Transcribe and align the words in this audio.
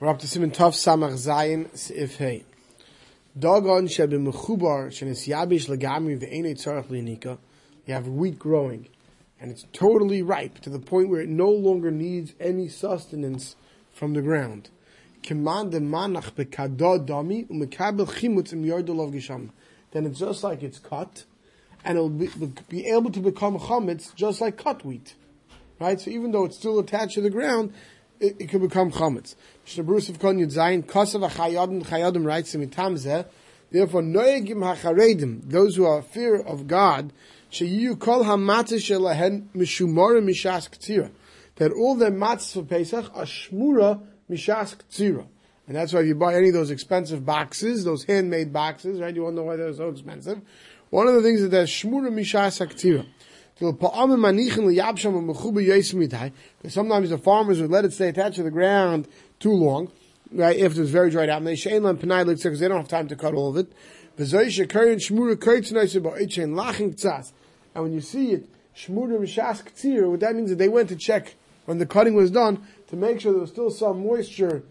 We're 0.00 0.08
up 0.08 0.18
to 0.20 0.26
Simon 0.26 0.50
Tov 0.50 0.72
Samach 0.72 1.12
Zayin 1.12 1.68
Seif 1.72 2.16
Hey. 2.16 2.44
Dogon 3.38 3.86
shebe 3.86 4.14
mechubar 4.14 4.88
shenis 4.88 5.28
yabish 5.28 5.68
legami 5.68 6.18
ve'enei 6.18 6.54
tzarech. 6.54 7.38
You 7.84 7.92
have 7.92 8.08
wheat 8.08 8.38
growing, 8.38 8.88
and 9.38 9.50
it's 9.50 9.66
totally 9.74 10.22
ripe 10.22 10.60
to 10.60 10.70
the 10.70 10.78
point 10.78 11.10
where 11.10 11.20
it 11.20 11.28
no 11.28 11.50
longer 11.50 11.90
needs 11.90 12.32
any 12.40 12.66
sustenance 12.66 13.56
from 13.92 14.14
the 14.14 14.22
ground. 14.22 14.70
Command 15.22 15.70
the 15.72 15.80
manach 15.80 16.32
bekadod 16.32 17.06
dami 17.06 17.46
umekabel 17.50 18.06
chimutz 18.06 18.54
im 18.54 18.64
yordolov 18.64 19.12
gisham. 19.12 19.50
Then 19.90 20.06
it's 20.06 20.20
just 20.20 20.42
like 20.42 20.62
it's 20.62 20.78
cut, 20.78 21.24
and 21.84 21.98
it'll 21.98 22.08
be, 22.08 22.30
be 22.70 22.86
able 22.86 23.12
to 23.12 23.20
become 23.20 23.58
chametz 23.58 24.14
just 24.14 24.40
like 24.40 24.56
cut 24.56 24.82
wheat. 24.82 25.14
Right? 25.78 26.00
So 26.00 26.10
even 26.10 26.32
though 26.32 26.46
it's 26.46 26.56
still 26.56 26.78
attached 26.78 27.16
to 27.16 27.20
the 27.20 27.28
ground, 27.28 27.74
it, 28.20 28.36
it 28.38 28.48
could 28.48 28.60
become 28.60 28.92
chametz. 28.92 29.34
Mishnah 29.64 29.84
Berurah 29.84 30.08
of 32.16 32.24
writes 32.24 32.54
in. 32.54 33.24
Therefore, 33.72 34.02
noegim 34.02 34.76
hacharedim, 34.76 35.48
those 35.48 35.76
who 35.76 35.84
are 35.86 36.02
fear 36.02 36.40
of 36.40 36.66
God, 36.66 37.12
sheyu 37.52 37.98
kol 37.98 38.24
hamatzah 38.24 38.78
shelahen 38.78 39.46
mishumora 39.54 40.20
mishas 40.22 40.68
k'tzira, 40.68 41.10
that 41.56 41.72
all 41.72 41.94
their 41.94 42.10
matzahs 42.10 42.54
for 42.54 42.62
Pesach 42.64 43.10
are 43.14 43.24
shmura 43.24 44.02
mishas 44.28 44.76
k'tzira. 44.76 45.26
And 45.68 45.76
that's 45.76 45.92
why 45.92 46.00
if 46.00 46.06
you 46.06 46.16
buy 46.16 46.34
any 46.34 46.48
of 46.48 46.54
those 46.54 46.72
expensive 46.72 47.24
boxes, 47.24 47.84
those 47.84 48.02
handmade 48.02 48.52
boxes, 48.52 49.00
right? 49.00 49.14
You 49.14 49.22
wonder 49.22 49.44
why 49.44 49.54
they're 49.54 49.72
so 49.72 49.88
expensive. 49.88 50.40
One 50.90 51.06
of 51.06 51.14
the 51.14 51.22
things 51.22 51.42
that 51.42 51.48
they're 51.48 51.66
shmura 51.66 52.10
mishas 52.10 52.66
k'tzira. 52.66 53.06
Sometimes 53.60 54.00
the 57.10 57.18
farmers 57.18 57.60
would 57.60 57.70
let 57.70 57.84
it 57.84 57.92
stay 57.92 58.08
attached 58.08 58.36
to 58.36 58.42
the 58.42 58.50
ground 58.50 59.06
too 59.38 59.52
long, 59.52 59.92
right, 60.32 60.56
if 60.56 60.76
it 60.76 60.80
was 60.80 60.90
very 60.90 61.10
dried 61.10 61.28
out. 61.28 61.38
And 61.38 61.46
they 61.46 61.54
because 61.54 62.58
they 62.58 62.68
don't 62.68 62.78
have 62.78 62.88
time 62.88 63.06
to 63.08 63.16
cut 63.16 63.34
all 63.34 63.50
of 63.50 63.58
it. 63.58 63.70
And 67.74 67.84
when 67.84 67.92
you 67.92 68.00
see 68.00 68.32
it, 68.32 68.48
what 68.88 70.20
that 70.20 70.34
means 70.34 70.50
is 70.50 70.56
they 70.56 70.68
went 70.68 70.88
to 70.88 70.96
check 70.96 71.34
when 71.66 71.76
the 71.78 71.86
cutting 71.86 72.14
was 72.14 72.30
done 72.30 72.66
to 72.88 72.96
make 72.96 73.20
sure 73.20 73.32
there 73.32 73.42
was 73.42 73.50
still 73.50 73.70
some 73.70 74.06
moisture 74.06 74.62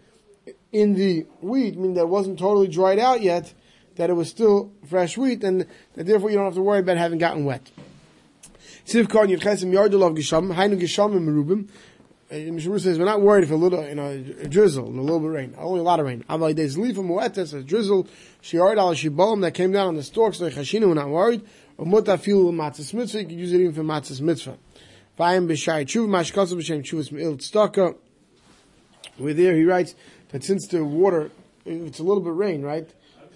in 0.72 0.94
the 0.94 1.26
wheat, 1.40 1.76
meaning 1.76 1.94
that 1.94 2.02
it 2.02 2.08
wasn't 2.08 2.36
totally 2.38 2.66
dried 2.66 2.98
out 2.98 3.22
yet, 3.22 3.54
that 3.96 4.10
it 4.10 4.14
was 4.14 4.28
still 4.28 4.72
fresh 4.88 5.16
wheat, 5.16 5.44
and 5.44 5.64
therefore 5.94 6.30
you 6.30 6.36
don't 6.36 6.46
have 6.46 6.54
to 6.54 6.62
worry 6.62 6.80
about 6.80 6.96
having 6.96 7.18
gotten 7.18 7.44
wet. 7.44 7.70
Siv 8.86 9.08
Khan 9.08 9.28
Yirchesim 9.28 9.72
Yardulov 9.72 10.16
Gisham, 10.16 10.54
Hainu 10.54 10.80
Gishamim 10.80 11.20
Merubim. 11.20 11.68
Uh, 12.32 12.52
Mishnah 12.52 12.78
says 12.78 12.98
we're 12.98 13.04
not 13.04 13.20
worried 13.20 13.42
if 13.42 13.50
a 13.50 13.56
little, 13.56 13.86
you 13.88 13.96
know, 13.96 14.06
a 14.06 14.48
drizzle, 14.48 14.86
a 14.86 14.88
little 14.88 15.18
bit 15.18 15.26
of 15.26 15.34
rain, 15.34 15.54
only 15.58 15.80
a 15.80 15.82
lot 15.82 15.98
of 15.98 16.06
rain. 16.06 16.24
Aval 16.30 16.54
days 16.54 16.78
leaf 16.78 16.94
from 16.94 17.08
Moetes, 17.08 17.52
a 17.52 17.62
drizzle, 17.62 18.06
Shiard 18.40 18.78
al 18.78 18.94
Shibolim 18.94 19.40
that 19.42 19.52
came 19.52 19.72
down 19.72 19.88
on 19.88 19.96
the 19.96 20.02
stalks, 20.04 20.40
like 20.40 20.52
Hashina, 20.52 20.86
we're 20.86 20.94
not 20.94 21.08
worried. 21.08 21.42
Or 21.76 21.86
Muta 21.86 22.16
fil 22.18 22.52
Matzis 22.52 22.94
Mitzvah, 22.94 23.22
you 23.22 23.26
can 23.26 23.38
use 23.38 23.52
it 23.52 23.60
even 23.60 23.72
for 23.72 23.82
Matzis 23.82 24.20
Mitzvah. 24.20 24.56
Vayim 25.18 25.48
B'shai 25.48 25.84
Tshuv, 25.84 26.06
Mashkasa 26.06 26.56
B'shem 26.56 26.82
Tshuvas 26.82 27.10
Me'il 27.10 27.36
Tztaka. 27.36 27.96
We're 29.18 29.34
there, 29.34 29.56
he 29.56 29.64
writes 29.64 29.96
that 30.28 30.44
since 30.44 30.68
the 30.68 30.84
water, 30.84 31.32
it's 31.66 31.98
a 31.98 32.04
little 32.04 32.22
bit 32.22 32.34
rain, 32.34 32.62
right? 32.62 32.88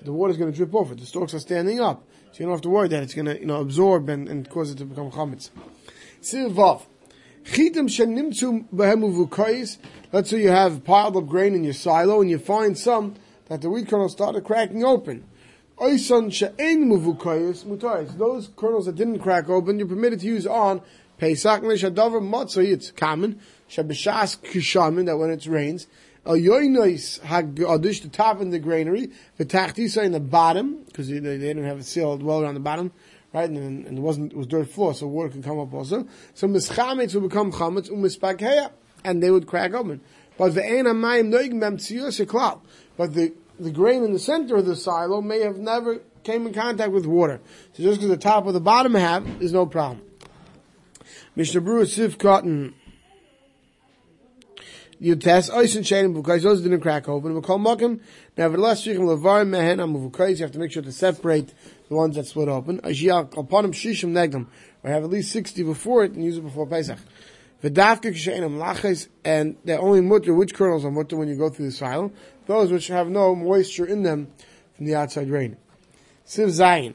The 0.04 0.12
water 0.12 0.32
is 0.32 0.36
going 0.36 0.52
to 0.52 0.56
drip 0.56 0.74
off 0.74 0.92
it. 0.92 0.98
The 0.98 1.06
stalks 1.06 1.34
are 1.34 1.38
standing 1.38 1.80
up. 1.80 2.06
So 2.32 2.40
you 2.40 2.46
don't 2.46 2.52
have 2.52 2.62
to 2.62 2.68
worry 2.68 2.88
that 2.88 3.02
it's 3.02 3.14
going 3.14 3.26
to, 3.26 3.38
you 3.38 3.46
know, 3.46 3.60
absorb 3.60 4.08
and, 4.08 4.28
and 4.28 4.48
cause 4.48 4.70
it 4.70 4.78
to 4.78 4.84
become 4.84 5.10
chametz. 5.10 5.50
Silvav. 6.20 6.82
Chitim 7.44 7.88
shenimtzu 7.88 8.66
behemu. 8.74 9.78
Let's 10.12 10.30
say 10.30 10.42
you 10.42 10.50
have 10.50 10.84
piled 10.84 11.16
up 11.16 11.26
grain 11.26 11.54
in 11.54 11.64
your 11.64 11.74
silo 11.74 12.20
and 12.20 12.30
you 12.30 12.38
find 12.38 12.76
some 12.76 13.14
that 13.48 13.62
the 13.62 13.70
wheat 13.70 13.88
kernels 13.88 14.12
started 14.12 14.44
cracking 14.44 14.84
open. 14.84 15.24
Oisan 15.78 16.32
she'en 16.32 16.88
muvukayis 16.88 17.64
mutayis. 17.64 18.16
Those 18.16 18.50
kernels 18.56 18.86
that 18.86 18.94
didn't 18.94 19.18
crack 19.18 19.48
open, 19.48 19.78
you're 19.78 19.88
permitted 19.88 20.20
to 20.20 20.26
use 20.26 20.46
on 20.46 20.80
Pesach 21.18 21.62
Neshadavar 21.62 22.22
Matzah. 22.22 22.64
It's 22.64 22.90
common. 22.90 23.40
Shabishas 23.68 24.38
kishamin, 24.40 25.06
that 25.06 25.16
when 25.16 25.30
it 25.30 25.46
rains, 25.46 25.86
El 26.26 26.36
yoinois 26.36 27.20
hagadish, 27.20 28.02
the 28.02 28.08
top 28.08 28.40
in 28.40 28.50
the 28.50 28.58
granary, 28.58 29.10
the 29.36 29.44
tachtisa 29.44 30.02
in 30.02 30.12
the 30.12 30.20
bottom, 30.20 30.82
because 30.84 31.08
they, 31.08 31.20
didn't 31.20 31.64
have 31.64 31.78
it 31.78 31.84
sealed 31.84 32.22
well 32.22 32.40
around 32.40 32.54
the 32.54 32.60
bottom, 32.60 32.92
right? 33.34 33.50
And, 33.50 33.86
and 33.86 33.98
it 33.98 34.00
wasn't, 34.00 34.32
it 34.32 34.38
was 34.38 34.46
dirt 34.46 34.70
floor, 34.70 34.94
so 34.94 35.06
water 35.06 35.28
could 35.28 35.44
come 35.44 35.58
up 35.58 35.74
also. 35.74 36.06
So 36.32 36.48
mischametz 36.48 37.14
would 37.14 37.28
become 37.28 37.52
chametz, 37.52 37.90
umispagheya, 37.90 38.70
and 39.04 39.22
they 39.22 39.30
would 39.30 39.46
crack 39.46 39.74
open. 39.74 40.00
But 40.38 40.54
the 40.54 40.62
mayim 40.62 41.30
noigim 41.30 41.60
bem 41.60 41.76
tziyos 41.76 42.60
But 42.96 43.14
the, 43.14 43.34
the 43.60 43.70
grain 43.70 44.02
in 44.02 44.12
the 44.12 44.18
center 44.18 44.56
of 44.56 44.66
the 44.66 44.76
silo 44.76 45.20
may 45.20 45.40
have 45.40 45.58
never 45.58 46.00
came 46.24 46.46
in 46.46 46.54
contact 46.54 46.90
with 46.90 47.04
water. 47.04 47.40
So 47.74 47.82
just 47.82 48.00
because 48.00 48.08
the 48.08 48.16
top 48.16 48.46
or 48.46 48.52
the 48.52 48.60
bottom 48.60 48.94
have, 48.94 49.42
is 49.42 49.52
no 49.52 49.66
problem. 49.66 50.02
Mishnah 51.36 51.60
Berurah 51.60 51.86
Sif 51.86 52.16
Katan, 52.16 52.72
you 55.04 55.16
test 55.16 55.52
oisin 55.52 55.82
shayim 55.82 56.14
because 56.14 56.42
those 56.42 56.62
didn't 56.62 56.80
crack 56.80 57.10
open. 57.10 57.34
We 57.34 57.42
call 57.42 57.58
makim. 57.58 58.00
Nevertheless, 58.38 58.86
mehen. 58.86 59.78
You 59.78 60.36
have 60.42 60.52
to 60.52 60.58
make 60.58 60.72
sure 60.72 60.82
to 60.82 60.92
separate 60.92 61.52
the 61.90 61.94
ones 61.94 62.16
that 62.16 62.26
split 62.26 62.48
open. 62.48 62.80
Ajiyal 62.80 63.28
kalpanim 63.28 63.74
shishim 63.74 64.12
negam. 64.12 64.46
We 64.82 64.90
have 64.90 65.04
at 65.04 65.10
least 65.10 65.30
sixty 65.30 65.62
before 65.62 66.04
it 66.04 66.12
and 66.12 66.24
use 66.24 66.38
it 66.38 66.40
before 66.40 66.66
Pesach. 66.66 66.98
V'davke 67.62 68.14
k'sheinam 68.14 68.58
laches, 68.58 69.08
and 69.26 69.56
they're 69.64 69.78
only 69.78 70.00
mutter. 70.00 70.32
Which 70.32 70.54
kernels 70.54 70.86
are 70.86 70.90
mutter 70.90 71.16
when 71.16 71.28
you 71.28 71.36
go 71.36 71.50
through 71.50 71.66
the 71.66 71.72
silo? 71.72 72.10
Those 72.46 72.72
which 72.72 72.88
have 72.88 73.10
no 73.10 73.34
moisture 73.34 73.84
in 73.84 74.04
them 74.04 74.32
from 74.74 74.86
the 74.86 74.94
outside 74.94 75.28
rain. 75.28 75.58
Siv 76.26 76.46
zayin. 76.46 76.94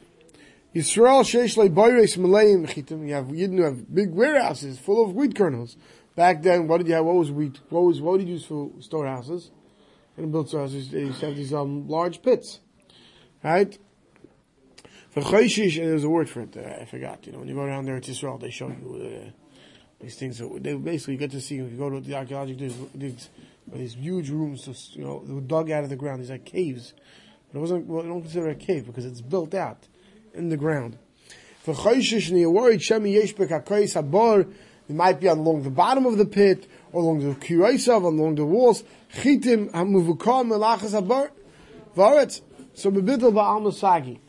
Yisrael 0.74 1.22
sheish 1.22 1.56
boyres 1.70 2.18
malayim 2.18 2.68
chitim. 2.68 3.08
You 3.08 3.14
have 3.14 3.28
who 3.28 3.62
have 3.62 3.94
big 3.94 4.12
warehouses 4.12 4.80
full 4.80 5.04
of 5.04 5.16
wheat 5.16 5.36
kernels. 5.36 5.78
Back 6.20 6.42
then, 6.42 6.68
what 6.68 6.80
did 6.80 6.88
you 6.90 6.96
have? 6.96 7.06
What 7.06 7.16
was 7.16 7.32
wheat? 7.32 7.62
What 7.70 7.80
was 7.80 8.02
what 8.02 8.18
did 8.18 8.28
you 8.28 8.34
use 8.34 8.44
for 8.44 8.72
storehouses? 8.82 9.52
And 10.18 10.34
built 10.34 10.50
storehouses, 10.50 10.92
they 10.92 11.00
used 11.00 11.22
to 11.22 11.28
have 11.28 11.38
these 11.38 11.54
um, 11.54 11.88
large 11.88 12.22
pits, 12.22 12.60
right? 13.42 13.78
For 15.12 15.22
chayshish, 15.22 15.78
there's 15.78 16.04
a 16.04 16.10
word 16.10 16.30
for 16.30 16.42
it. 16.42 16.58
Uh, 16.58 16.82
I 16.82 16.84
forgot. 16.84 17.26
You 17.26 17.32
know, 17.32 17.40
when 17.40 17.48
you 17.48 17.56
go 17.56 17.66
down 17.66 17.86
there 17.86 17.98
to 18.02 18.12
Israel, 18.12 18.38
they 18.38 18.50
show 18.50 18.68
you 18.68 19.30
uh, 19.30 19.32
these 20.02 20.18
things. 20.18 20.40
So 20.40 20.58
they 20.60 20.74
basically 20.74 21.16
get 21.16 21.32
to 21.32 21.40
see 21.40 21.60
if 21.60 21.72
you 21.72 21.78
go 21.78 21.90
to 21.90 22.02
the 22.02 22.16
archaeological 22.16 22.90
digs, 22.98 23.30
these 23.72 23.94
huge 23.94 24.30
rooms, 24.30 24.66
just, 24.66 24.98
you 24.98 25.06
know, 25.06 25.24
they 25.26 25.32
were 25.32 25.40
dug 25.40 25.72
out 25.72 25.86
of 25.86 25.90
the 25.90 25.96
ground. 25.96 26.20
These 26.20 26.32
like 26.32 26.44
caves, 26.44 26.94
but 27.48 27.60
it 27.60 27.62
wasn't. 27.62 27.88
Well, 27.88 28.04
don't 28.04 28.24
consider 28.24 28.50
it 28.50 28.62
a 28.62 28.66
cave 28.66 28.88
because 28.88 29.06
it's 29.06 29.22
built 29.22 29.54
out 29.54 29.88
in 30.34 30.50
the 30.50 30.58
ground. 30.58 30.98
For 31.62 31.74
chayshish, 31.74 32.28
and 32.28 32.38
you're 32.38 32.52
worried, 32.52 32.82
shemi 32.82 33.18
yeshbek 33.18 33.52
hakayis 33.64 33.96
habor. 33.96 34.54
It 34.90 34.96
might 34.96 35.20
be 35.20 35.28
along 35.28 35.62
the 35.64 35.70
bottom 35.70 36.08
of 36.08 36.18
the 36.18 36.26
pit, 36.26 36.68
or 36.92 37.04
along 37.04 37.20
the 37.20 37.36
kiraisav, 37.36 38.04
along 38.04 38.36
the 38.36 38.46
walls. 38.46 38.84
Chitim 39.14 39.70
hamuvukam 39.72 40.50
melachas 40.50 41.00
habar 41.00 41.30
varetz. 41.96 42.42
So 42.74 42.90
bebidl 42.92 43.32
ba'al 43.32 43.62
masagi. 43.62 44.20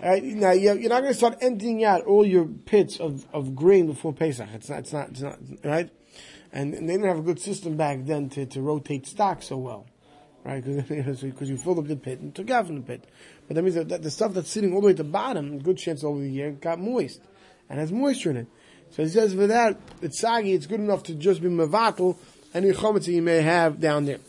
Uh, 0.00 0.20
now 0.22 0.52
you're 0.52 0.76
not 0.76 1.00
going 1.00 1.12
to 1.12 1.14
start 1.14 1.38
emptying 1.40 1.82
out 1.82 2.02
all 2.04 2.24
your 2.24 2.44
pits 2.44 3.00
of, 3.00 3.26
of 3.32 3.56
grain 3.56 3.86
before 3.86 4.12
Pesach. 4.12 4.48
It's 4.54 4.68
not. 4.68 4.78
It's 4.80 4.92
not. 4.92 5.08
It's 5.10 5.20
not. 5.20 5.38
Right. 5.64 5.90
And, 6.52 6.74
and 6.74 6.88
they 6.88 6.92
didn't 6.92 7.08
have 7.08 7.18
a 7.18 7.22
good 7.22 7.40
system 7.40 7.76
back 7.76 8.04
then 8.04 8.28
to, 8.30 8.46
to 8.46 8.62
rotate 8.62 9.08
stock 9.08 9.42
so 9.42 9.56
well, 9.56 9.86
right? 10.44 10.64
Because 10.64 11.22
you 11.40 11.56
filled 11.56 11.80
up 11.80 11.88
the 11.88 11.96
pit 11.96 12.20
and 12.20 12.32
took 12.32 12.50
out 12.50 12.66
from 12.66 12.76
the 12.76 12.82
pit. 12.82 13.04
But 13.48 13.56
that 13.56 13.62
means 13.62 13.74
that 13.74 14.02
the 14.02 14.10
stuff 14.10 14.34
that's 14.34 14.50
sitting 14.50 14.72
all 14.72 14.80
the 14.80 14.86
way 14.86 14.90
at 14.92 14.98
the 14.98 15.04
bottom, 15.04 15.58
good 15.58 15.78
chance 15.78 16.04
over 16.04 16.20
the 16.20 16.30
year, 16.30 16.52
got 16.52 16.78
moist 16.78 17.20
and 17.68 17.80
has 17.80 17.90
moisture 17.90 18.30
in 18.30 18.36
it. 18.36 18.46
So 18.94 19.02
he 19.02 19.08
says 19.08 19.34
for 19.34 19.48
that, 19.48 19.76
it's 20.02 20.20
sagi, 20.20 20.52
it's 20.52 20.66
good 20.66 20.78
enough 20.78 21.02
to 21.04 21.16
just 21.16 21.42
be 21.42 21.48
mevatel 21.48 22.16
any 22.54 22.70
chometz 22.70 23.08
you 23.08 23.22
may 23.22 23.42
have 23.42 23.80
down 23.80 24.04
there. 24.04 24.20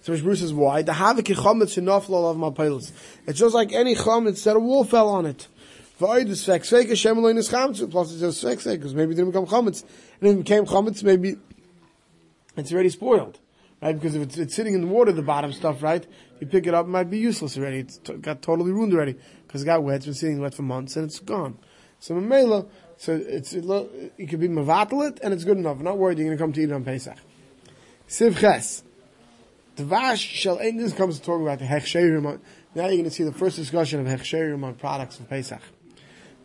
So 0.00 0.18
Bruce 0.18 0.40
says, 0.40 0.54
why? 0.54 0.80
The 0.80 0.92
havik 0.92 1.24
chometz 1.24 1.76
enough 1.76 2.06
shenoflo 2.06 2.30
of 2.30 2.38
my 2.38 2.48
pilots. 2.48 2.90
It's 3.26 3.38
just 3.38 3.54
like 3.54 3.72
any 3.72 3.94
chometz 3.94 4.44
that 4.44 4.56
a 4.56 4.58
wolf 4.58 4.88
fell 4.88 5.10
on 5.10 5.26
it. 5.26 5.46
Plus 5.98 6.22
it 6.22 6.36
says 6.36 6.72
svek 6.72 8.64
because 8.64 8.94
maybe 8.94 9.12
it 9.12 9.16
didn't 9.16 9.32
become 9.32 9.44
chometz. 9.44 9.84
And 10.22 10.30
if 10.30 10.36
it 10.36 10.38
became 10.38 10.64
chometz, 10.64 11.04
maybe 11.04 11.36
it's 12.56 12.72
already 12.72 12.88
spoiled. 12.88 13.38
Right? 13.82 13.94
Because 13.94 14.14
if 14.14 14.22
it's, 14.22 14.38
it's, 14.38 14.56
sitting 14.56 14.72
in 14.72 14.80
the 14.80 14.86
water, 14.86 15.12
the 15.12 15.20
bottom 15.20 15.52
stuff, 15.52 15.82
right? 15.82 16.06
You 16.40 16.46
pick 16.46 16.66
it 16.66 16.72
up, 16.72 16.86
it 16.86 16.88
might 16.88 17.10
be 17.10 17.18
useless 17.18 17.58
already. 17.58 17.80
It's 17.80 17.98
t- 17.98 18.14
got 18.14 18.40
totally 18.40 18.72
ruined 18.72 18.94
already. 18.94 19.16
Because 19.46 19.62
it 19.62 19.66
got 19.66 19.82
wet, 19.82 19.96
it's 19.96 20.06
been 20.06 20.14
sitting 20.14 20.40
wet 20.40 20.54
for 20.54 20.62
months, 20.62 20.96
and 20.96 21.04
it's 21.04 21.18
gone. 21.18 21.58
So 21.98 22.14
Mamela, 22.14 22.66
so 23.00 23.14
it's 23.14 23.54
it, 23.54 23.64
it 24.18 24.26
could 24.26 24.40
be 24.40 24.48
mavatalit 24.48 25.20
and 25.22 25.32
it's 25.32 25.44
good 25.44 25.56
enough. 25.56 25.78
I'm 25.78 25.84
not 25.84 25.96
worried 25.96 26.18
you're 26.18 26.26
going 26.26 26.36
to 26.36 26.44
come 26.44 26.52
to 26.52 26.60
eat 26.60 26.68
it 26.68 26.72
on 26.72 26.84
Pesach. 26.84 27.16
Siv 28.06 28.36
Ches. 28.36 28.82
Dvash 29.76 30.18
shall 30.18 30.58
end 30.58 30.78
this 30.78 30.92
comes 30.92 31.18
to 31.18 31.24
talk 31.24 31.40
about 31.40 31.60
the 31.60 31.64
hechsherim. 31.64 32.24
Now 32.74 32.82
you're 32.82 32.90
going 32.90 33.04
to 33.04 33.10
see 33.10 33.24
the 33.24 33.32
first 33.32 33.56
discussion 33.56 34.00
of 34.00 34.06
hechsherim 34.06 34.62
on 34.62 34.74
products 34.74 35.18
of 35.18 35.30
Pesach. 35.30 35.62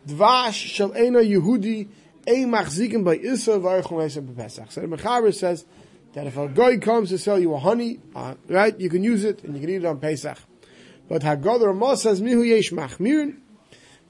Dvash 0.08 0.54
shall 0.54 0.96
ena 0.96 1.18
Yehudi 1.18 1.88
a 2.26 2.44
machzikim 2.44 3.04
by 3.04 3.16
Isa 3.16 3.58
v'archum 3.58 4.34
Pesach. 4.34 4.72
So 4.72 4.80
the 4.80 4.86
Mechaber 4.86 5.34
says 5.34 5.66
that 6.14 6.26
if 6.26 6.38
a 6.38 6.48
guy 6.48 6.78
comes 6.78 7.10
to 7.10 7.18
sell 7.18 7.38
you 7.38 7.52
a 7.52 7.58
honey, 7.58 8.00
uh, 8.14 8.36
right, 8.48 8.80
you 8.80 8.88
can 8.88 9.04
use 9.04 9.24
it 9.24 9.44
and 9.44 9.54
you 9.54 9.60
can 9.60 9.68
eat 9.68 9.76
it 9.76 9.84
on 9.84 10.00
Pesach. 10.00 10.38
But 11.06 11.20
Haggadah 11.20 11.66
Ramah 11.66 11.98
says, 11.98 12.22
Mihu 12.22 12.48
yesh 12.48 12.70
machmirin. 12.70 13.40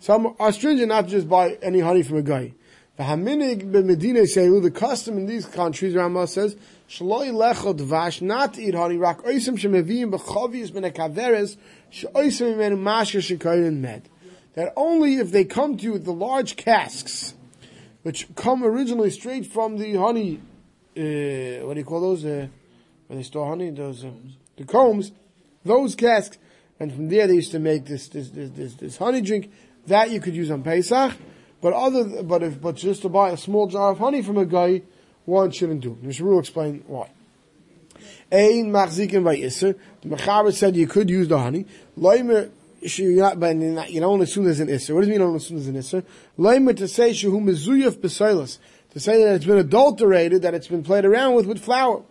Some 0.06 0.36
are 0.38 0.52
stringent 0.52 0.90
not 0.90 1.06
to 1.06 1.10
just 1.10 1.28
buy 1.28 1.58
any 1.60 1.80
honey 1.80 2.04
from 2.04 2.18
a 2.18 2.22
guy. 2.22 2.52
The 2.96 3.02
Haminig 3.02 3.72
b'Medina 3.72 4.22
Seilu, 4.22 4.62
the 4.62 4.70
custom 4.70 5.18
in 5.18 5.26
these 5.26 5.46
countries, 5.46 5.96
Rama 5.96 6.28
says, 6.28 6.54
Shaloi 6.88 7.32
lecho 7.32 7.76
dvash, 7.76 8.22
not 8.22 8.54
to 8.54 8.62
eat 8.62 8.76
honey, 8.76 8.98
rak 8.98 9.24
oisim 9.24 9.58
mashka 9.58 11.58
shekoyin 13.18 13.78
med. 13.78 14.08
That 14.54 14.72
only 14.76 15.16
if 15.16 15.32
they 15.32 15.44
come 15.44 15.76
to 15.76 15.82
you 15.82 15.94
with 15.94 16.04
the 16.04 16.12
large 16.12 16.54
casks, 16.54 17.34
which 18.04 18.28
come 18.36 18.62
originally 18.62 19.10
straight 19.10 19.46
from 19.46 19.76
the 19.76 19.96
honey, 19.96 20.40
uh, 20.96 21.66
what 21.66 21.74
do 21.74 21.80
you 21.80 21.84
call 21.84 22.00
those, 22.00 22.24
uh, 22.24 22.46
where 23.08 23.16
they 23.16 23.24
store 23.24 23.48
honey, 23.48 23.70
those, 23.70 24.04
uh, 24.04 24.12
the 24.56 24.66
combs, 24.66 25.10
those 25.64 25.96
casks, 25.96 26.38
and 26.78 26.92
from 26.92 27.08
there 27.08 27.26
they 27.26 27.34
used 27.34 27.50
to 27.50 27.58
make 27.58 27.86
this, 27.86 28.06
this, 28.06 28.30
this, 28.30 28.50
this, 28.50 28.74
this 28.74 28.96
honey 28.98 29.20
drink, 29.20 29.50
that 29.86 30.10
you 30.10 30.20
could 30.20 30.34
use 30.34 30.50
on 30.50 30.62
Pesach, 30.62 31.14
but 31.60 31.72
other, 31.72 32.22
but 32.22 32.42
if, 32.42 32.60
but 32.60 32.76
just 32.76 33.02
to 33.02 33.08
buy 33.08 33.30
a 33.30 33.36
small 33.36 33.66
jar 33.66 33.92
of 33.92 33.98
honey 33.98 34.22
from 34.22 34.38
a 34.38 34.46
guy, 34.46 34.82
one 35.24 35.50
shouldn't 35.50 35.80
do. 35.80 35.98
Mr. 36.02 36.20
will 36.22 36.38
explain 36.38 36.84
why. 36.86 37.10
Ein 38.30 38.70
machzikin 38.70 39.24
by 39.24 39.36
Isser. 39.36 39.78
The 40.02 40.08
Mechaber 40.08 40.52
said 40.52 40.76
you 40.76 40.86
could 40.86 41.08
use 41.08 41.28
the 41.28 41.38
honey. 41.38 41.66
Loimer, 41.98 42.50
you're 42.80 43.22
not, 43.22 43.38
but 43.40 43.56
you 43.56 44.00
don't 44.00 44.20
assume 44.20 44.44
there's 44.44 44.60
an 44.60 44.68
Isser. 44.68 44.94
What 44.94 45.00
does 45.00 45.08
mean 45.08 45.20
you 45.20 45.26
don't 45.26 45.36
assume 45.36 45.56
there's 45.56 45.68
an 45.68 46.00
Isser? 46.00 46.04
Loimer 46.38 46.76
to 46.76 46.88
say 46.88 47.10
shehu 47.10 47.40
mezuyaf 47.40 47.96
besailas. 47.98 48.58
To 48.90 49.00
say 49.00 49.22
that 49.22 49.36
it's 49.36 49.44
been 49.44 49.58
adulterated, 49.58 50.42
that 50.42 50.54
it's 50.54 50.68
been 50.68 50.82
played 50.82 51.04
around 51.04 51.34
with 51.34 51.46
with 51.46 51.62
flour. 51.62 52.02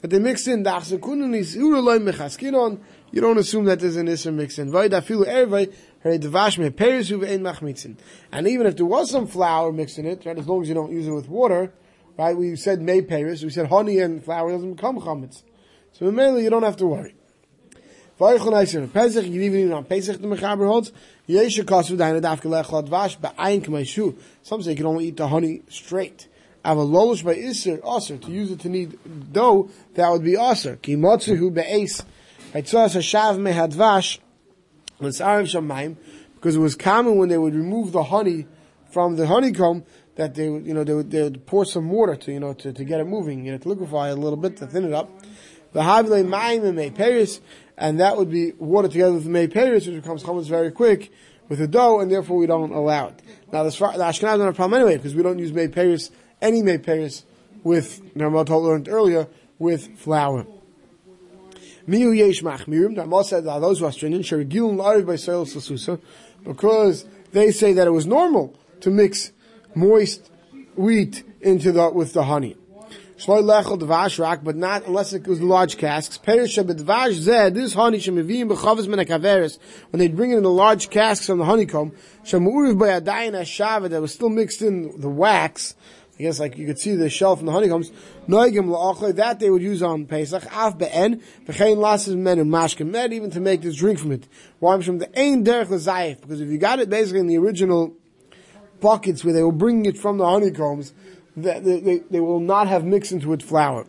That 0.00 0.08
they 0.08 0.18
mix 0.18 0.46
in 0.46 0.62
dachsekunin 0.64 1.34
is 1.36 1.56
ura 1.56 1.80
loim 1.80 2.10
mechaskinon. 2.10 2.78
You 3.12 3.20
don't 3.20 3.38
assume 3.38 3.64
that 3.66 3.80
there's 3.80 3.96
an 3.96 4.06
Isser 4.06 4.34
mixed 4.34 4.58
in. 4.58 4.70
Vay 4.70 4.88
dafilu 4.88 5.26
ervay, 5.26 5.72
and 6.06 6.22
even 8.48 8.66
if 8.66 8.76
there 8.76 8.86
was 8.86 9.10
some 9.10 9.26
flour 9.26 9.72
mixed 9.72 9.98
in 9.98 10.06
it, 10.06 10.24
right, 10.24 10.38
as 10.38 10.46
long 10.46 10.62
as 10.62 10.68
you 10.68 10.74
don't 10.74 10.92
use 10.92 11.08
it 11.08 11.10
with 11.10 11.28
water, 11.28 11.72
right, 12.16 12.36
we 12.36 12.54
said 12.54 12.80
may 12.80 13.02
paris, 13.02 13.42
we 13.42 13.50
said 13.50 13.66
honey 13.66 13.98
and 13.98 14.24
flour 14.24 14.52
doesn't 14.52 14.74
become 14.74 15.00
chametz. 15.00 15.42
So 15.94 16.08
mainly 16.12 16.44
you 16.44 16.50
don't 16.50 16.62
have 16.62 16.76
to 16.76 16.86
worry. 16.86 17.16
Pesach, 18.18 19.26
you 19.26 19.42
even 19.42 19.60
even 19.60 19.72
on 19.72 19.84
Pesach 19.84 20.20
the 20.20 20.28
Mechaber 20.28 20.68
holds, 20.68 20.92
Yesha 21.28 21.64
kasu 21.64 21.96
daina 21.96 22.20
dafke 22.20 22.44
lechot 22.44 22.88
vash 22.88 23.18
ba'ayin 23.18 23.64
k'maishu. 23.64 24.16
Some 24.42 24.62
say 24.62 24.70
you 24.70 24.76
can 24.76 24.86
only 24.86 25.06
eat 25.08 25.16
the 25.16 25.26
honey 25.26 25.62
straight. 25.68 26.28
Ava 26.64 26.82
lolish 26.82 27.24
by 27.24 27.34
iser, 27.34 27.80
aser, 27.84 28.16
to 28.16 28.30
use 28.30 28.52
it 28.52 28.60
to 28.60 28.68
knead 28.68 29.32
dough, 29.32 29.70
that 29.94 30.08
would 30.08 30.22
be 30.22 30.36
aser. 30.36 30.76
Ki 30.76 30.94
motzehu 30.94 31.52
be'es. 31.52 32.04
Because 36.34 36.56
it 36.56 36.60
was 36.60 36.74
common 36.74 37.16
when 37.16 37.28
they 37.28 37.38
would 37.38 37.54
remove 37.54 37.92
the 37.92 38.04
honey 38.04 38.46
from 38.90 39.16
the 39.16 39.26
honeycomb 39.26 39.84
that 40.14 40.34
they 40.34 40.48
would, 40.48 40.66
you 40.66 40.72
know, 40.72 40.84
they 40.84 40.94
would, 40.94 41.10
they 41.10 41.22
would 41.22 41.46
pour 41.46 41.64
some 41.64 41.90
water 41.90 42.16
to, 42.16 42.32
you 42.32 42.40
know, 42.40 42.54
to, 42.54 42.72
to 42.72 42.84
get 42.84 43.00
it 43.00 43.04
moving, 43.04 43.44
you 43.44 43.52
know, 43.52 43.58
to 43.58 43.68
liquefy 43.68 44.08
it 44.08 44.12
a 44.12 44.16
little 44.16 44.36
bit, 44.38 44.56
to 44.58 44.66
thin 44.66 44.84
it 44.84 44.92
up. 44.92 45.10
The 45.72 45.82
and 45.82 46.78
and 47.78 48.00
that 48.00 48.16
would 48.16 48.30
be 48.30 48.52
water 48.52 48.88
together 48.88 49.12
with 49.12 49.52
paris, 49.52 49.86
which 49.86 49.96
becomes 49.96 50.22
chametz 50.22 50.48
very 50.48 50.70
quick 50.70 51.12
with 51.48 51.58
the 51.58 51.68
dough, 51.68 52.00
and 52.00 52.10
therefore 52.10 52.38
we 52.38 52.46
don't 52.46 52.72
allow 52.72 53.08
it. 53.08 53.20
Now 53.52 53.64
the, 53.64 53.70
the 53.70 53.76
Ashkenaz 53.76 54.20
don't 54.20 54.40
have 54.40 54.48
a 54.48 54.52
problem 54.54 54.80
anyway, 54.80 54.96
because 54.96 55.14
we 55.14 55.22
don't 55.22 55.38
use 55.38 55.52
may 55.52 55.68
paris, 55.68 56.10
any 56.40 56.62
may 56.62 56.78
paris 56.78 57.24
with, 57.62 58.14
Narmat 58.14 58.48
learned 58.48 58.88
earlier, 58.88 59.28
with 59.58 59.98
flour. 59.98 60.46
Miu 61.88 62.16
yesh 62.16 62.42
machmirim. 62.42 62.94
The 62.96 63.02
Ramah 63.02 63.24
said 63.24 63.44
that 63.44 63.60
those 63.60 63.78
who 63.78 63.86
are 63.86 63.92
stringent 63.92 64.24
sherigilun 64.24 64.76
lariv 64.76 65.06
by 65.06 65.16
soil 65.16 65.46
sasusa, 65.46 66.00
because 66.44 67.06
they 67.32 67.52
say 67.52 67.72
that 67.74 67.86
it 67.86 67.92
was 67.92 68.06
normal 68.06 68.54
to 68.80 68.90
mix 68.90 69.32
moist 69.74 70.30
wheat 70.74 71.22
into 71.40 71.72
the 71.72 71.90
with 71.90 72.12
the 72.12 72.24
honey. 72.24 72.56
Shloi 73.18 73.42
lechel 73.42 73.78
dvash 73.80 74.18
rak, 74.18 74.44
but 74.44 74.56
not 74.56 74.86
unless 74.86 75.14
it 75.14 75.26
was 75.26 75.40
large 75.40 75.78
casks. 75.78 76.18
Perish 76.18 76.58
dvash 76.58 77.12
zed. 77.12 77.54
This 77.54 77.72
honey 77.72 77.98
shemivim 77.98 78.50
b'chavos 78.50 78.86
min 78.88 78.98
akaveres. 78.98 79.58
When 79.90 80.00
they 80.00 80.08
bring 80.08 80.32
it 80.32 80.36
in 80.36 80.42
the 80.42 80.50
large 80.50 80.90
casks 80.90 81.26
from 81.26 81.38
the 81.38 81.46
honeycomb, 81.46 81.92
shemuriv 82.24 82.78
by 82.78 82.88
adayin 83.00 83.32
ashava 83.32 83.88
that 83.88 84.02
was 84.02 84.12
still 84.12 84.28
mixed 84.28 84.60
in 84.60 85.00
the 85.00 85.08
wax. 85.08 85.74
I 86.18 86.22
guess 86.22 86.40
like 86.40 86.56
you 86.56 86.66
could 86.66 86.78
see 86.78 86.94
the 86.94 87.10
shell 87.10 87.36
from 87.36 87.46
the 87.46 87.52
honeycombs. 87.52 87.90
Noigim 88.26 89.16
that 89.16 89.38
they 89.38 89.50
would 89.50 89.60
use 89.60 89.82
on 89.82 90.06
Pesach. 90.06 90.44
Af 90.50 90.78
be'en, 90.78 91.20
v'chein 91.44 91.76
lasses 91.76 92.16
men 92.16 92.38
and 92.38 92.50
mashkem 92.50 92.86
med, 92.86 93.12
even 93.12 93.30
to 93.30 93.40
make 93.40 93.60
this 93.60 93.76
drink 93.76 93.98
from 93.98 94.12
it. 94.12 94.26
Why? 94.58 94.80
From 94.80 94.98
the 94.98 95.06
derech 95.08 96.20
because 96.20 96.40
if 96.40 96.48
you 96.48 96.56
got 96.56 96.78
it 96.78 96.88
basically 96.88 97.20
in 97.20 97.26
the 97.26 97.36
original 97.36 97.94
buckets 98.80 99.24
where 99.24 99.34
they 99.34 99.42
were 99.42 99.52
bringing 99.52 99.84
it 99.84 99.98
from 99.98 100.16
the 100.16 100.24
honeycombs, 100.24 100.94
they, 101.36 101.60
they, 101.60 101.98
they 102.10 102.20
will 102.20 102.40
not 102.40 102.66
have 102.66 102.84
mixed 102.84 103.12
into 103.12 103.34
it 103.34 103.42
flour. 103.42 103.86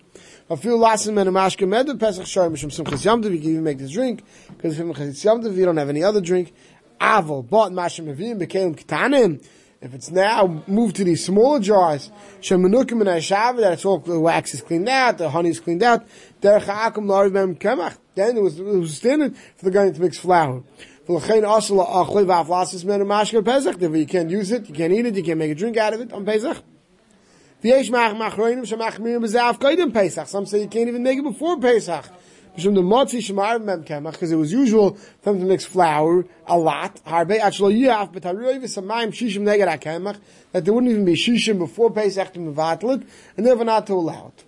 I 0.49 0.57
feel 0.57 0.77
lasses 0.77 1.11
men 1.11 1.27
and 1.27 1.35
mashkem 1.35 1.69
med, 1.69 1.87
the 1.87 1.95
Pesach 1.95 2.27
shar 2.27 2.49
mishum 2.49 2.75
simchas 2.77 3.05
you 3.05 3.39
can 3.39 3.49
even 3.49 3.63
make 3.63 3.77
this 3.77 3.91
drink, 3.91 4.21
because 4.49 4.77
if 4.77 4.85
simchas 4.85 5.55
you 5.55 5.63
don't 5.63 5.77
have 5.77 5.89
any 5.89 6.03
other 6.03 6.19
drink. 6.19 6.53
Aval, 6.99 7.47
but 7.47 7.71
mashem 7.71 8.13
avim, 8.13 8.39
became 8.39 8.75
ketanim, 8.75 9.45
if 9.79 9.93
it's 9.93 10.09
now 10.09 10.63
moved 10.65 10.95
to 10.95 11.03
these 11.03 11.23
smaller 11.23 11.59
jars, 11.59 12.09
shemanukim 12.41 12.99
and 13.01 13.09
ashava, 13.09 13.57
that 13.57 13.73
it's 13.73 13.85
all 13.85 13.99
the 13.99 14.19
wax 14.19 14.55
is 14.55 14.61
cleaned 14.61 14.89
out, 14.89 15.19
the 15.19 15.29
honey 15.29 15.49
is 15.49 15.59
cleaned 15.59 15.83
out, 15.83 16.03
then 16.41 16.59
it 18.37 18.41
was, 18.41 18.59
it 18.59 18.65
was 18.65 18.97
standard 18.97 19.37
for 19.55 19.65
the 19.65 19.71
guy 19.71 19.87
to 19.89 20.01
mix 20.01 20.17
flour. 20.17 20.63
You 21.07 21.19
can't 21.19 21.43
use 24.29 24.51
it, 24.51 24.67
you 24.67 24.75
can't 24.75 24.93
eat 24.93 25.05
it, 25.05 25.15
you 25.15 25.23
can't 25.23 25.39
make 25.39 25.51
a 25.51 25.55
drink 25.55 25.77
out 25.77 25.93
of 25.93 26.01
it 26.01 26.11
on 26.11 26.25
Pesach. 26.25 26.57
Some 30.27 30.45
say 30.45 30.61
you 30.61 30.67
can't 30.67 30.89
even 30.89 31.03
make 31.03 31.19
it 31.19 31.23
before 31.23 31.57
Pesach 31.59 32.05
because 32.57 34.31
it 34.31 34.35
was 34.35 34.51
usual 34.51 34.95
for 34.95 35.31
them 35.31 35.39
to 35.39 35.45
mix 35.45 35.63
flour 35.63 36.25
a 36.47 36.57
lot. 36.57 36.99
That 37.05 37.51
there 40.51 40.73
wouldn't 40.73 40.91
even 40.91 41.05
be 41.05 41.13
shishim 41.13 41.59
before 41.59 41.91
Pesach 41.91 42.33
to 42.33 42.39
mevatl 42.39 42.99
it 42.99 43.07
and 43.37 43.45
never 43.45 43.63
not 43.63 43.85
to 43.87 43.93
allow 43.93 44.33
it. 44.35 44.43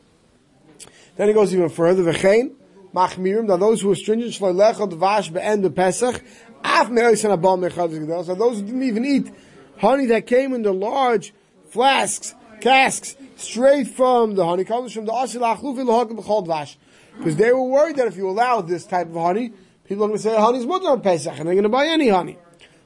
Then 1.18 1.30
it 1.30 1.34
goes 1.34 1.54
even 1.54 1.70
further. 1.70 2.04
V'chein 2.04 2.56
machmirim 2.96 3.46
now 3.46 3.58
those 3.58 3.82
who 3.82 3.92
are 3.92 3.96
stringent 3.96 4.32
shloy 4.32 4.56
lechot 4.56 4.94
vash 4.94 5.30
be'end 5.30 5.64
the 5.64 5.70
Pesach 5.70 6.24
af 6.64 6.90
me'oisen 6.90 7.30
abal 7.38 7.60
mechad 7.60 8.26
so 8.26 8.34
those 8.34 8.60
who 8.60 8.66
didn't 8.66 8.84
even 8.84 9.06
eat 9.06 9.32
honey 9.78 10.08
that 10.08 10.26
came 10.26 10.54
in 10.54 10.64
the 10.64 10.74
large 10.74 11.34
flasks 11.70 12.34
casks 12.62 13.16
straight 13.36 13.88
from 13.88 14.34
the 14.36 14.46
honey 14.46 14.64
comes 14.64 14.94
from 14.94 15.06
the 15.06 15.12
asil 15.12 15.42
achlufi 15.42 15.86
l'hokim 15.86 16.18
b'chol 16.18 16.48
vash. 16.48 16.78
Because 17.20 17.36
they 17.36 17.52
were 17.52 17.66
worried 17.66 17.98
that 17.98 18.08
if 18.08 18.16
you 18.16 18.30
allowed 18.30 18.70
this 18.70 18.86
type 18.86 19.10
of 19.10 19.16
honey, 19.16 19.52
people 19.84 20.06
are 20.06 20.08
going 20.08 20.18
to 20.18 20.24
say 20.24 20.38
honey's 20.38 20.66
mutter 20.66 20.88
on 20.88 21.02
Pesach, 21.02 21.38
and 21.38 21.46
they're 21.46 21.54
going 21.54 21.64
to 21.64 21.70
buy 21.70 21.86
any 21.86 22.08
honey. 22.08 22.38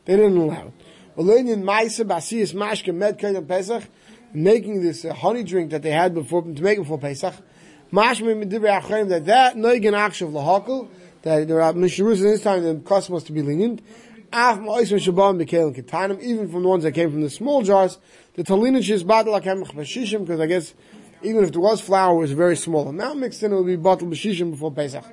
They 0.05 0.15
didn't 0.15 0.35
allow 0.37 0.69
it. 0.69 0.73
Making 4.35 4.81
this 4.81 5.05
uh, 5.05 5.13
honey 5.13 5.43
drink 5.43 5.69
that 5.69 5.83
they 5.83 5.91
had 5.91 6.15
before 6.15 6.41
to 6.41 6.63
make 6.63 6.79
it 6.79 6.81
before 6.81 6.97
Pesach. 6.97 7.35
that 7.91 9.21
that 9.25 9.55
noigen 9.55 9.93
akshav 9.93 10.31
lahakal 10.31 10.89
that 11.21 11.47
there 11.47 11.61
are 11.61 11.73
mishnayos 11.73 12.17
in 12.17 12.23
this 12.23 12.41
time 12.41 12.63
the 12.63 12.73
custom 12.83 13.13
was 13.13 13.23
to 13.25 13.31
be 13.31 13.43
lenient. 13.43 13.81
Even 14.33 14.65
from 16.49 16.63
the 16.63 16.67
ones 16.67 16.83
that 16.83 16.93
came 16.93 17.11
from 17.11 17.21
the 17.21 17.29
small 17.29 17.61
jars, 17.61 17.99
the 18.33 18.43
talina 18.43 18.79
is 18.79 19.03
badal 19.03 20.25
because 20.25 20.39
I 20.39 20.47
guess 20.47 20.73
even 21.23 21.43
if 21.43 21.51
there 21.51 21.61
was 21.61 21.81
flour, 21.81 22.15
it 22.15 22.17
was 22.17 22.31
a 22.31 22.35
very 22.35 22.55
small 22.55 22.87
amount 22.87 23.19
mixed 23.19 23.43
in, 23.43 23.51
it 23.51 23.55
would 23.55 23.65
be 23.65 23.75
bottled 23.75 24.11
b'shishim 24.11 24.51
before 24.51 24.71
Pesach. 24.71 25.05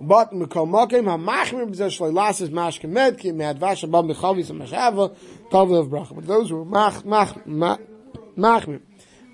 But 0.00 0.32
mikol 0.32 0.68
mokim 0.68 1.04
hamachmir 1.04 1.70
b'zeh 1.70 1.90
shloi 1.90 2.12
lasis 2.12 2.48
mashkem 2.48 2.90
med 2.90 3.22
me'ad 3.22 3.58
vash 3.58 3.84
abam 3.84 4.10
b'chavis 4.10 4.50
mashava 4.50 5.14
tov 5.50 5.78
of 5.78 5.88
bracha. 5.88 6.14
But 6.14 6.26
those 6.26 6.50
who 6.50 6.64
mach 6.64 7.04
mach 7.04 7.34
machmir 7.44 8.80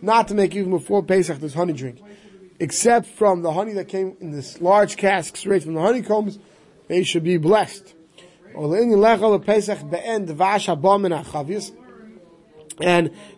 not 0.02 0.28
to 0.28 0.34
make 0.34 0.54
even 0.54 0.70
before 0.70 1.02
Pesach 1.02 1.38
this 1.38 1.54
honey 1.54 1.72
drink, 1.72 2.02
except 2.60 3.06
from 3.06 3.42
the 3.42 3.52
honey 3.52 3.72
that 3.74 3.88
came 3.88 4.16
in 4.20 4.30
this 4.30 4.60
large 4.60 4.96
cask 4.96 5.36
straight 5.36 5.62
from 5.62 5.74
the 5.74 5.80
honeycombs, 5.80 6.38
they 6.88 7.02
should 7.02 7.24
be 7.24 7.36
blessed. 7.36 7.94
And 8.54 8.74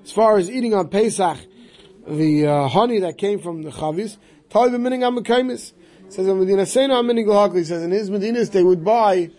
as 0.04 0.12
far 0.12 0.36
as 0.36 0.50
eating 0.50 0.74
on 0.74 0.88
Pesach, 0.88 1.38
the 2.08 2.46
uh, 2.46 2.68
honey 2.68 3.00
that 3.00 3.18
came 3.18 3.38
from 3.38 3.62
the 3.62 3.70
chavis. 3.70 4.16
Talib 4.50 4.80
mining 4.80 5.02
am 5.02 5.22
Says 5.24 6.26
in 6.26 6.38
Medina 6.38 6.64
Sena 6.64 7.02
mining 7.02 7.26
He 7.54 7.64
says 7.64 7.82
in 7.82 7.90
his 7.90 8.08
Medinas 8.08 8.50
they 8.50 8.62
would 8.62 8.82
buy 8.82 9.30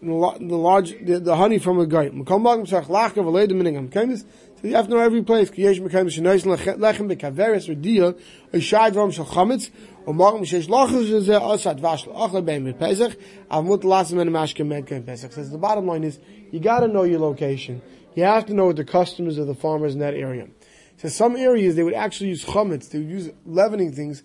the, 0.00 0.08
large, 0.08 0.92
the, 1.04 1.20
the 1.20 1.36
honey 1.36 1.58
from 1.58 1.78
a 1.78 1.86
goy. 1.86 2.08
So 2.08 2.14
you 4.68 4.74
have 4.74 4.86
to 4.86 4.90
know 4.90 5.00
every 5.00 5.22
place. 5.22 5.50
Kiyesh 5.50 5.80
mekem 5.80 6.06
shenois 6.06 6.44
lechem 6.44 7.12
bekaveres 7.12 7.68
redia 7.68 8.18
a 8.52 8.60
shad 8.60 8.94
vom 8.94 9.10
shel 9.10 9.26
chametz 9.26 9.70
or 10.06 10.14
morgen 10.14 10.44
shesh 10.44 10.68
lachos 10.68 11.22
ze 11.22 11.34
asad 11.34 11.80
vash 11.80 12.06
achle 12.06 12.42
beim 12.42 12.64
mit 12.64 12.78
pesach 12.78 13.18
avmut 13.50 13.82
lasim 13.82 14.18
in 14.20 14.28
mashke 14.28 14.66
medke 14.66 15.04
pesach. 15.04 15.32
Says 15.32 15.50
the 15.50 15.58
bottom 15.58 15.86
line 15.86 16.04
is 16.04 16.18
you 16.50 16.60
got 16.60 16.80
to 16.80 16.88
know 16.88 17.02
your 17.02 17.20
location. 17.20 17.82
You 18.14 18.24
have 18.24 18.46
to 18.46 18.54
know 18.54 18.66
what 18.66 18.76
the 18.76 18.84
customers 18.84 19.36
of 19.36 19.46
the 19.46 19.54
farmers 19.54 19.92
in 19.92 20.00
that 20.00 20.14
area. 20.14 20.48
So 20.96 21.08
some 21.08 21.36
areas 21.36 21.74
they 21.76 21.82
would 21.82 21.94
actually 21.94 22.30
use 22.30 22.44
chametz. 22.44 22.90
They 22.90 22.98
would 22.98 23.10
use 23.10 23.30
leavening 23.44 23.92
things 23.92 24.22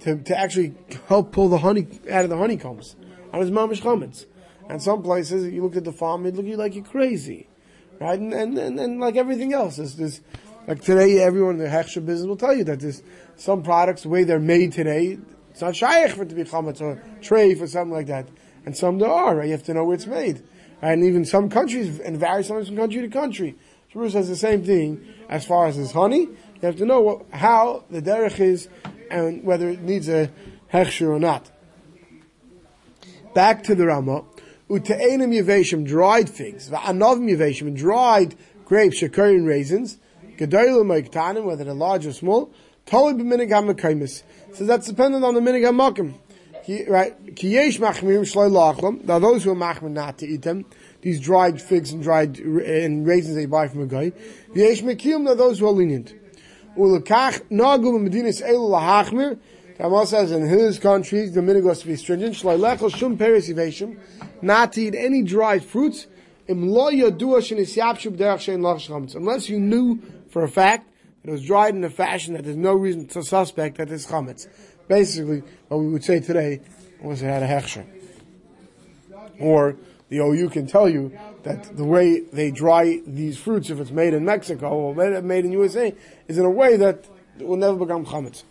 to, 0.00 0.16
to 0.16 0.38
actually 0.38 0.74
help 1.08 1.32
pull 1.32 1.48
the 1.48 1.58
honey 1.58 1.86
out 2.10 2.24
of 2.24 2.30
the 2.30 2.36
honeycombs. 2.36 2.96
And 3.32 3.42
it's 3.42 3.50
mamish 3.50 3.82
chametz. 3.82 4.26
And 4.68 4.82
some 4.82 5.02
places 5.02 5.46
you 5.52 5.62
look 5.62 5.76
at 5.76 5.84
the 5.84 5.92
farm, 5.92 6.26
it 6.26 6.34
look 6.34 6.46
like 6.58 6.74
you're 6.74 6.84
crazy, 6.84 7.48
right? 8.00 8.18
And 8.18 8.32
and, 8.32 8.58
and, 8.58 8.80
and 8.80 9.00
like 9.00 9.16
everything 9.16 9.52
else, 9.52 9.76
there's 9.76 10.20
like 10.66 10.82
today, 10.82 11.20
everyone 11.20 11.56
in 11.56 11.62
the 11.62 11.68
hechsher 11.68 12.04
business 12.04 12.26
will 12.26 12.36
tell 12.36 12.54
you 12.54 12.64
that 12.64 12.80
there's 12.80 13.02
some 13.36 13.62
products 13.62 14.02
the 14.02 14.08
way 14.08 14.24
they're 14.24 14.40
made 14.40 14.72
today. 14.72 15.18
It's 15.52 15.60
not 15.60 15.76
shaykh 15.76 16.10
for 16.10 16.22
it 16.22 16.28
to 16.30 16.34
be 16.34 16.42
chametz 16.42 16.80
or 16.80 17.00
treif 17.20 17.60
or 17.60 17.68
something 17.68 17.92
like 17.92 18.08
that. 18.08 18.28
And 18.64 18.76
some 18.76 18.98
there 18.98 19.08
are. 19.08 19.36
Right? 19.36 19.46
You 19.46 19.52
have 19.52 19.62
to 19.64 19.74
know 19.74 19.84
where 19.84 19.94
it's 19.94 20.06
made. 20.08 20.42
And 20.82 21.04
even 21.04 21.24
some 21.24 21.48
countries, 21.48 22.00
and 22.00 22.18
varies 22.18 22.48
sometimes 22.48 22.68
from 22.68 22.76
country 22.76 23.00
to 23.00 23.08
country. 23.08 23.54
Shabbos 23.96 24.12
says 24.12 24.28
the 24.28 24.36
same 24.36 24.62
thing 24.62 25.02
as 25.26 25.46
far 25.46 25.66
as 25.68 25.76
his 25.76 25.92
honey. 25.92 26.20
You 26.20 26.60
have 26.62 26.76
to 26.76 26.84
know 26.84 27.00
what, 27.00 27.24
how 27.30 27.84
the 27.90 28.02
derech 28.02 28.38
is 28.40 28.68
and 29.10 29.42
whether 29.42 29.70
it 29.70 29.80
needs 29.80 30.06
a 30.10 30.30
hechsher 30.70 31.08
or 31.08 31.18
not. 31.18 31.50
Back 33.32 33.62
to 33.64 33.74
the 33.74 33.86
Ramah. 33.86 34.24
Ute'enim 34.68 35.32
yaveshim, 35.32 35.86
dried 35.86 36.28
figs. 36.28 36.68
Va'anavim 36.68 37.30
yaveshim, 37.34 37.74
dried 37.74 38.34
grapes, 38.66 39.00
shakarin 39.00 39.46
raisins. 39.46 39.96
Gedolim 40.36 40.84
ma'iktanim, 40.84 41.44
whether 41.44 41.64
they're 41.64 41.72
large 41.72 42.04
or 42.04 42.12
small. 42.12 42.52
Totally 42.84 43.24
b'minig 43.24 43.50
ha'makaimis. 43.50 44.24
So 44.52 44.64
that's 44.64 44.88
dependent 44.88 45.24
on 45.24 45.32
the 45.32 45.40
minig 45.40 45.64
ha'makim 45.64 46.16
right? 46.88 47.34
Kiyesh 47.34 47.78
machmir 47.78 48.22
shloi 48.22 48.50
lachlam. 48.50 49.04
Now 49.04 49.18
those 49.18 49.44
who 49.44 49.52
are 49.52 49.56
machmir 49.56 49.90
not 49.90 50.18
to 50.18 50.26
eat 50.26 50.42
them, 50.42 50.66
these 51.00 51.18
dried 51.20 51.62
figs 51.62 51.92
and 51.92 52.02
dried 52.02 52.38
and 52.38 53.06
raisins 53.06 53.36
they 53.36 53.46
buy 53.46 53.68
from 53.68 53.82
a 53.82 53.86
guy. 53.86 54.12
Kiyesh 54.54 54.82
mekiyum. 54.82 55.22
Now 55.22 55.34
those 55.34 55.60
who 55.60 55.68
are 55.68 55.72
lenient. 55.72 56.12
Ulakach 56.76 57.40
nagu 57.50 57.98
medinas 57.98 58.42
elu 58.42 58.68
lahachmir. 58.70 59.38
Tamal 59.78 60.06
says 60.06 60.32
in 60.32 60.46
his 60.46 60.78
countries 60.78 61.32
the 61.34 61.40
minig 61.40 61.62
was 61.62 61.80
to 61.80 61.86
be 61.86 61.96
stringent. 61.96 62.34
Shloi 62.34 62.58
lechel 62.58 62.94
shum 62.94 63.16
peris 63.16 63.48
yiveshim. 63.48 63.98
Not 64.42 64.72
to 64.72 64.82
eat 64.82 64.94
any 64.94 65.22
dried 65.22 65.64
fruits. 65.64 66.06
Unless 66.48 66.92
you 66.92 67.10
knew 69.60 70.00
for 70.28 70.44
a 70.44 70.48
fact 70.48 70.88
that 71.22 71.28
it 71.28 71.32
was 71.32 71.42
dried 71.42 71.74
in 71.74 71.82
a 71.82 71.90
fashion 71.90 72.34
that 72.34 72.44
there's 72.44 72.56
no 72.56 72.72
reason 72.72 73.08
to 73.08 73.24
suspect 73.24 73.78
that 73.78 73.90
it's 73.90 74.06
chametz 74.06 74.46
basically 74.88 75.42
what 75.68 75.78
we 75.78 75.88
would 75.88 76.04
say 76.04 76.20
today 76.20 76.60
was 77.00 77.22
it 77.22 77.26
had 77.26 77.42
a 77.42 77.46
hechsher. 77.46 77.86
Or 79.38 79.76
the 80.08 80.18
OU 80.18 80.50
can 80.50 80.66
tell 80.66 80.88
you 80.88 81.12
that 81.42 81.76
the 81.76 81.84
way 81.84 82.20
they 82.20 82.50
dry 82.50 83.00
these 83.06 83.38
fruits, 83.38 83.70
if 83.70 83.78
it's 83.80 83.90
made 83.90 84.14
in 84.14 84.24
Mexico 84.24 84.68
or 84.70 84.94
made 85.22 85.44
in 85.44 85.52
USA, 85.52 85.94
is 86.28 86.38
in 86.38 86.44
a 86.44 86.50
way 86.50 86.76
that 86.76 87.04
will 87.38 87.56
never 87.56 87.84
become 87.84 88.06
chametz. 88.06 88.42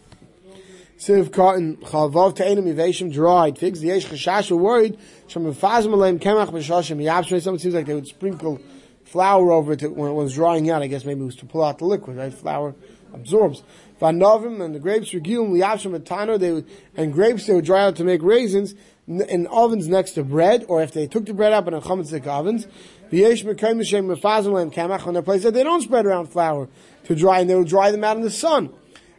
Siv 0.97 1.29
katan 1.29 1.77
chavav 1.79 2.35
te'enim 2.35 2.73
yiveshim 2.73 3.11
dried 3.11 3.57
figs. 3.57 3.81
The 3.81 3.87
yesh 3.87 4.05
chashash 4.05 4.49
were 4.51 4.57
worried. 4.57 4.97
Shem 5.27 5.43
mefazim 5.43 5.93
aleim 5.93 6.19
kemach 6.19 6.51
b'shashim 6.51 7.01
yapshem. 7.03 7.41
Something 7.41 7.59
seems 7.59 7.73
like 7.73 7.85
they 7.85 7.95
would 7.95 8.07
sprinkle 8.07 8.61
flour 9.03 9.51
over 9.51 9.73
it 9.73 9.95
when 9.95 10.11
it 10.11 10.13
was 10.13 10.33
drying 10.35 10.69
out. 10.69 10.81
I 10.81 10.87
guess 10.87 11.03
maybe 11.03 11.21
it 11.21 11.25
was 11.25 11.35
to 11.37 11.45
pull 11.45 11.63
out 11.63 11.79
the 11.79 11.85
liquid, 11.85 12.15
right? 12.15 12.33
Flour 12.33 12.75
absorbs. 13.15 13.63
Vanovim 14.01 14.63
and 14.63 14.75
the 14.75 14.79
grapes 14.79 15.11
regilim 15.11 15.51
liyavshim 15.51 15.95
and 15.95 16.05
tano. 16.05 16.39
They 16.39 16.51
would, 16.51 16.67
and 16.95 17.13
grapes 17.13 17.47
they 17.47 17.53
would 17.55 17.65
dry 17.65 17.85
out 17.85 17.95
to 17.97 18.03
make 18.03 18.21
raisins 18.21 18.75
in 19.07 19.47
ovens 19.47 19.87
next 19.87 20.11
to 20.11 20.23
bread, 20.23 20.65
or 20.67 20.81
if 20.81 20.91
they 20.91 21.07
took 21.07 21.25
the 21.25 21.33
bread 21.33 21.53
up 21.53 21.67
in 21.67 21.73
a 21.73 21.81
chametzik 21.81 22.27
ovens. 22.27 22.67
V'yesh 23.11 23.45
mekayim 23.45 23.77
m'shem 23.77 24.13
mefazim 24.13 24.53
lehem 24.53 24.71
kamach. 24.71 25.07
On 25.07 25.15
a 25.15 25.21
place 25.21 25.43
that 25.43 25.53
they 25.53 25.63
don't 25.63 25.81
spread 25.81 26.05
around 26.05 26.27
flour 26.27 26.67
to 27.05 27.15
dry, 27.15 27.39
and 27.39 27.49
they 27.49 27.55
will 27.55 27.63
dry 27.63 27.91
them 27.91 28.03
out 28.03 28.17
in 28.17 28.23
the 28.23 28.31
sun. 28.31 28.69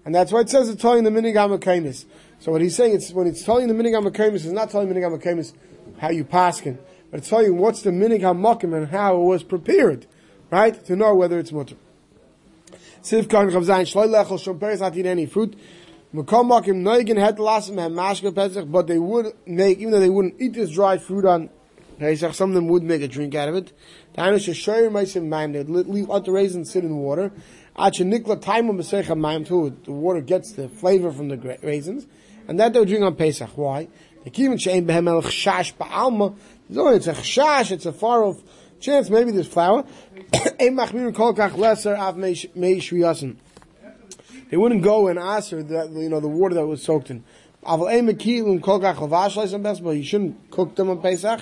And 0.05 0.15
that's 0.15 0.31
why 0.31 0.41
it 0.41 0.51
says 0.51 0.69
it's 0.69 0.81
telling 0.81 1.05
the 1.05 1.11
minigam 1.11 1.59
mekaymis. 1.59 2.05
So 2.39 2.53
what 2.53 2.61
he's 2.61 2.77
saying, 2.77 2.95
it's 2.95 3.13
when 3.13 3.27
it's 3.27 3.43
telling 3.43 3.69
the 3.69 3.75
minigam 3.75 4.07
mekaymis, 4.07 4.35
it's 4.35 4.47
not 4.47 4.71
telling 4.71 4.89
minigam 4.89 5.19
mekaymis 5.19 5.55
how 5.99 6.11
you 6.11 6.25
paskin, 6.25 6.79
but 7.11 7.19
it's 7.19 7.29
telling 7.29 7.57
what's 7.57 7.83
the 7.83 7.91
minigam 7.91 8.39
makim 8.39 8.77
and 8.77 8.89
how 8.89 9.17
it 9.17 9.25
was 9.25 9.43
prepared, 9.43 10.07
right, 10.51 10.85
to 10.85 10.95
know 10.95 11.15
whether 11.15 11.39
it's 11.39 11.51
mutter. 11.51 11.77
Siv 13.03 13.29
kan 13.29 13.49
chav 13.51 13.65
zayin 13.65 13.87
shloi 13.87 14.09
lechel 14.09 14.39
shom 14.39 14.59
peres 14.59 14.83
eat 14.83 15.07
any 15.07 15.27
fruit. 15.27 15.57
Mekom 16.15 16.49
makim 16.49 16.83
noigen 16.83 17.17
het 17.17 17.37
lasim 17.37 17.79
hem 17.79 17.95
mashke 17.95 18.35
pesach, 18.35 18.71
but 18.71 18.87
they 18.87 18.99
would 18.99 19.33
make, 19.47 19.79
even 19.79 19.93
though 19.93 20.01
they 20.01 20.11
wouldn't 20.11 20.41
eat 20.41 20.55
this 20.55 20.71
dried 20.71 21.03
fruit 21.03 21.25
on 21.25 21.51
Pesach, 21.99 22.35
some 22.35 22.51
of 22.51 22.55
them 22.55 22.69
would 22.69 22.83
make 22.83 23.01
a 23.01 23.09
drink 23.09 23.35
out 23.35 23.49
of 23.49 23.55
it. 23.55 23.73
Tainu 24.17 24.37
sheshoyer 24.37 24.91
meisim 24.91 25.25
maim, 25.25 25.53
they'd 25.53 25.69
leave 25.69 26.11
out 26.11 26.27
the 26.27 26.33
raisins 26.33 26.71
sit 26.71 26.85
in 26.85 26.97
water. 26.99 27.33
Acha 27.77 28.05
nikla 28.05 28.41
taimum 28.41 28.77
b'secha 28.79 29.19
maim 29.19 29.45
too, 29.45 29.75
the 29.85 29.93
water 29.93 30.21
gets 30.21 30.53
the 30.53 30.69
flavor 30.69 31.11
from 31.11 31.29
the 31.29 31.59
raisins, 31.63 32.07
and 32.49 32.61
that 32.61 32.73
they 32.73 32.79
would 32.79 32.89
drink 32.89 33.03
on 33.03 33.15
Pesach. 33.15 33.57
Why? 33.57 33.89
The 34.25 34.31
kivin 34.31 34.55
shein 34.55 34.87
behem 34.87 35.09
el 35.09 35.23
chash 35.23 35.75
ba'alma, 35.75 36.37
it's 36.69 37.07
a 37.07 37.13
chash, 37.13 37.71
it's 37.71 37.87
a 37.87 37.93
far 37.93 38.25
off 38.25 38.43
chance 38.81 39.11
maybe 39.11 39.31
there's 39.31 39.49
flour. 39.49 39.85
They 44.49 44.57
wouldn't 44.57 44.83
go 44.83 45.09
and 45.09 45.19
answer 45.19 45.63
that 45.63 45.91
you 45.91 46.09
know 46.09 46.21
the 46.21 46.29
water 46.29 46.55
that 46.55 46.67
was 46.67 46.83
soaked 46.83 47.11
in. 47.11 47.25
You 47.67 47.89
shouldn't 50.05 50.51
cook 50.51 50.77
them 50.77 50.89
on 50.89 51.03
Pesach 51.03 51.41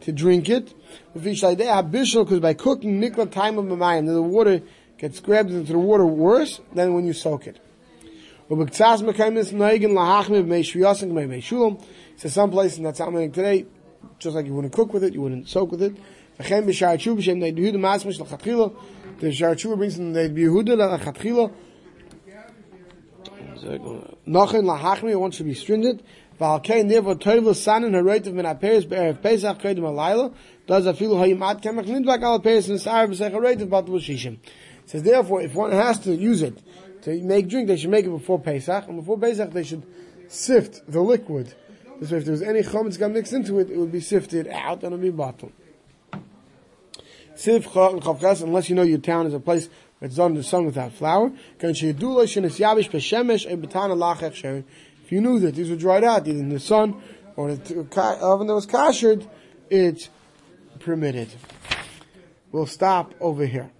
to 0.00 0.12
drink 0.12 0.48
it. 0.48 0.74
Because 1.12 2.40
by 2.40 2.54
cooking 2.54 3.00
nikla 3.00 3.30
time 3.30 3.58
of 3.58 3.66
mamayim, 3.66 4.06
the 4.06 4.22
water 4.22 4.62
gets 4.96 5.20
grabbed 5.20 5.50
into 5.50 5.72
the 5.72 5.78
water 5.78 6.06
worse 6.06 6.60
than 6.72 6.94
when 6.94 7.06
you 7.06 7.12
soak 7.12 7.46
it. 7.46 7.60
So 8.50 8.66
some 12.28 12.50
places 12.50 12.78
that's 12.78 12.98
happening 12.98 13.32
today, 13.32 13.66
just 14.18 14.34
like 14.34 14.46
you 14.46 14.54
wouldn't 14.54 14.72
cook 14.72 14.94
with 14.94 15.04
it, 15.04 15.12
you 15.12 15.20
wouldn't 15.20 15.48
soak 15.48 15.70
with 15.70 15.82
it. 15.82 15.94
The 16.38 16.44
shar 16.44 16.96
tshuva 19.56 19.76
brings 19.76 19.98
one 25.16 25.30
should 25.32 25.46
be 25.46 25.54
stringent. 25.54 26.02
Does 26.38 26.62
says 34.86 35.02
therefore, 35.02 35.42
if 35.42 35.54
one 35.54 35.72
has 35.72 35.98
to 35.98 36.14
use 36.14 36.42
it 36.42 36.62
to 37.02 37.22
make 37.22 37.48
drink, 37.48 37.66
they 37.66 37.76
should 37.76 37.90
make 37.90 38.04
it 38.06 38.10
before 38.10 38.38
Pesach, 38.38 38.86
and 38.86 38.96
before 39.00 39.18
Pesach 39.18 39.50
they 39.50 39.64
should 39.64 39.82
sift 40.28 40.80
the 40.88 41.00
liquid. 41.00 41.52
So 42.04 42.14
if 42.14 42.24
there 42.24 42.32
was 42.32 42.42
any 42.42 42.60
chometz 42.62 42.96
got 42.96 43.10
mixed 43.10 43.32
into 43.32 43.58
it, 43.58 43.70
it 43.70 43.76
would 43.76 43.90
be 43.90 44.00
sifted 44.00 44.46
out 44.46 44.84
and 44.84 44.92
it 44.92 44.96
would 44.96 45.02
be 45.02 45.10
bottled 45.10 45.50
unless 47.46 48.68
you 48.68 48.74
know 48.74 48.82
your 48.82 48.98
town 48.98 49.26
is 49.26 49.34
a 49.34 49.40
place 49.40 49.68
that's 50.00 50.18
under 50.18 50.42
sun 50.42 50.66
without 50.66 50.92
flour. 50.92 51.32
If 51.60 51.82
you 51.82 51.92
knew 55.20 55.38
that 55.40 55.54
these 55.54 55.70
were 55.70 55.76
dried 55.76 56.04
out 56.04 56.28
either 56.28 56.38
in 56.38 56.50
the 56.50 56.60
sun 56.60 57.02
or 57.36 57.54
the 57.54 58.18
oven 58.20 58.46
that 58.46 58.54
was 58.54 58.66
kashered, 58.66 59.26
it's 59.70 60.10
permitted. 60.80 61.28
We'll 62.52 62.66
stop 62.66 63.14
over 63.20 63.46
here. 63.46 63.70